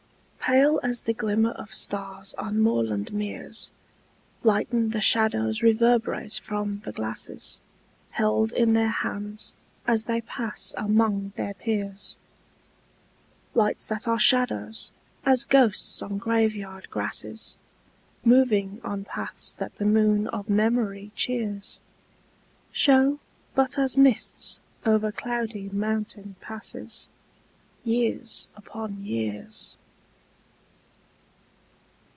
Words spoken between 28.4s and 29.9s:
upon years.